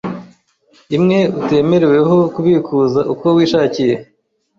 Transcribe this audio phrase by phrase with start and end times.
[0.95, 3.95] imwe utemereweho kubikuza uko wishakiye